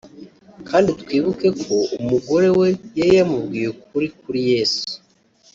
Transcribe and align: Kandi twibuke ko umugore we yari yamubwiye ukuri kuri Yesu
Kandi 0.69 0.89
twibuke 1.01 1.47
ko 1.63 1.75
umugore 2.01 2.47
we 2.59 2.67
yari 2.97 3.11
yamubwiye 3.19 3.67
ukuri 3.75 4.07
kuri 4.21 4.39
Yesu 4.51 4.85